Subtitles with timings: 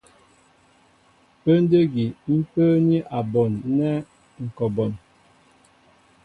[1.41, 2.05] Pə́ndə́ ígí
[2.35, 3.93] ḿ pə́ə́ní a bon nɛ́
[4.43, 4.91] ŋ̀ kɔ a bon.